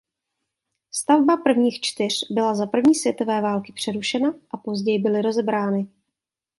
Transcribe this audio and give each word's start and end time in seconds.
Stavba 0.91 1.37
prvních 1.37 1.81
čtyř 1.81 2.31
byla 2.31 2.55
za 2.55 2.65
první 2.65 2.95
světové 2.95 3.41
války 3.41 3.73
přerušena 3.73 4.33
a 4.51 4.57
později 4.57 4.99
byly 4.99 5.21
rozebrány. 5.21 5.87